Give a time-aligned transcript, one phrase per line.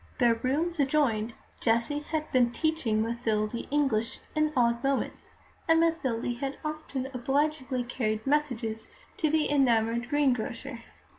[0.17, 5.35] Their rooms adjoined; Jessie had been teaching Mathilde English in odd moments,
[5.69, 8.87] and Mathilde had often obligingly carried messages
[9.17, 10.83] to the enamoured greengrocer.